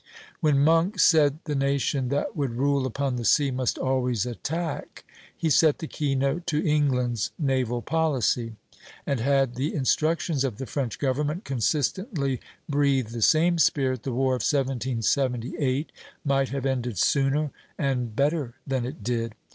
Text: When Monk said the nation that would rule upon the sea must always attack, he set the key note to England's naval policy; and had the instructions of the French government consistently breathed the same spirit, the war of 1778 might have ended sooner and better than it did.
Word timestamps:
When 0.39 0.57
Monk 0.57 0.99
said 0.99 1.37
the 1.43 1.53
nation 1.53 2.09
that 2.09 2.35
would 2.35 2.55
rule 2.55 2.87
upon 2.87 3.17
the 3.17 3.23
sea 3.23 3.51
must 3.51 3.77
always 3.77 4.25
attack, 4.25 5.03
he 5.37 5.47
set 5.51 5.77
the 5.77 5.85
key 5.85 6.15
note 6.15 6.47
to 6.47 6.67
England's 6.67 7.29
naval 7.37 7.83
policy; 7.83 8.55
and 9.05 9.19
had 9.19 9.53
the 9.53 9.75
instructions 9.75 10.43
of 10.43 10.57
the 10.57 10.65
French 10.65 10.97
government 10.97 11.43
consistently 11.43 12.41
breathed 12.67 13.11
the 13.11 13.21
same 13.21 13.59
spirit, 13.59 14.01
the 14.01 14.11
war 14.11 14.33
of 14.33 14.41
1778 14.41 15.91
might 16.25 16.49
have 16.49 16.65
ended 16.65 16.97
sooner 16.97 17.51
and 17.77 18.15
better 18.15 18.55
than 18.65 18.87
it 18.87 19.03
did. 19.03 19.35